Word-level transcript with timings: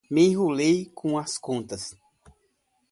Me 0.09 0.25
enrolei 0.25 0.85
todo 0.85 0.91
com 0.95 1.15
as 1.15 1.37
contas. 1.37 1.95